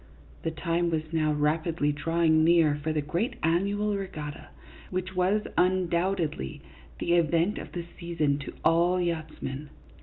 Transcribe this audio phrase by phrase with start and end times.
[0.41, 4.47] The time was now rapidly drawing near for the great annual regatta,
[4.89, 6.63] which was, undoubtedly,
[6.97, 9.69] the event of the season to all yachtsmen.